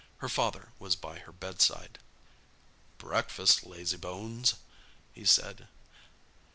[0.17, 1.99] Her father was by her bedside.
[2.97, 4.55] "Breakfast, lazy bones,"
[5.13, 5.67] he said.